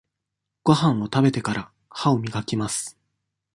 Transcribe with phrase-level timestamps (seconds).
[0.63, 2.97] ごはんを食べてから、歯をみがきます。